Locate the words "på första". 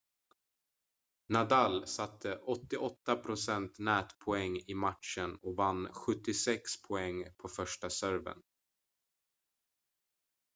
7.37-7.89